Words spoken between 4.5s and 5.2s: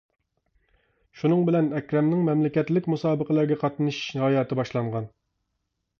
باشلانغان.